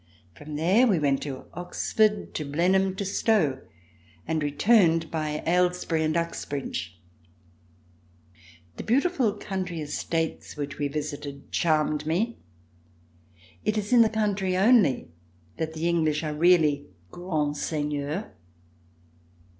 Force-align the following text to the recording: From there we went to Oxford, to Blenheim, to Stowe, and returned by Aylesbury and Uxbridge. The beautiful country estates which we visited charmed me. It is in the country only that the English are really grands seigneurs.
From 0.33 0.55
there 0.55 0.87
we 0.87 0.97
went 0.97 1.21
to 1.21 1.45
Oxford, 1.53 2.33
to 2.33 2.43
Blenheim, 2.43 2.95
to 2.95 3.05
Stowe, 3.05 3.61
and 4.27 4.41
returned 4.41 5.11
by 5.11 5.43
Aylesbury 5.45 6.03
and 6.03 6.17
Uxbridge. 6.17 6.99
The 8.77 8.83
beautiful 8.83 9.33
country 9.33 9.79
estates 9.79 10.57
which 10.57 10.79
we 10.79 10.87
visited 10.87 11.51
charmed 11.51 12.07
me. 12.07 12.39
It 13.63 13.77
is 13.77 13.93
in 13.93 14.01
the 14.01 14.09
country 14.09 14.57
only 14.57 15.09
that 15.57 15.75
the 15.75 15.87
English 15.87 16.23
are 16.23 16.33
really 16.33 16.87
grands 17.11 17.61
seigneurs. 17.61 18.25